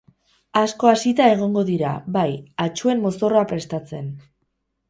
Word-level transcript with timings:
Asko 0.61 0.89
hasita 0.91 1.27
egongo 1.33 1.63
dira, 1.69 1.91
bai, 2.17 2.25
atsuen 2.67 3.05
mozorroa 3.07 3.47
prestatzen. 3.53 4.13